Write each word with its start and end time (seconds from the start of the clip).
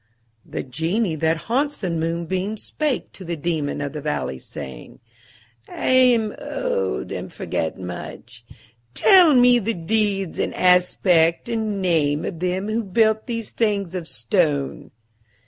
The 0.43 0.63
Genie 0.63 1.15
that 1.17 1.45
haunts 1.45 1.77
the 1.77 1.91
moonbeams 1.91 2.63
spake 2.63 3.11
to 3.11 3.23
the 3.23 3.35
Daemon 3.35 3.81
of 3.81 3.93
the 3.93 4.01
Valley, 4.01 4.39
saying, 4.39 4.99
"I 5.69 5.89
am 5.89 6.33
old, 6.39 7.11
and 7.11 7.31
forget 7.31 7.77
much. 7.77 8.43
Tell 8.95 9.35
me 9.35 9.59
the 9.59 9.75
deeds 9.75 10.39
and 10.39 10.55
aspect 10.55 11.49
and 11.49 11.83
name 11.83 12.25
of 12.25 12.39
them 12.39 12.67
who 12.67 12.83
built 12.83 13.27
these 13.27 13.51
things 13.51 13.93
of 13.93 14.07
stone." 14.07 14.89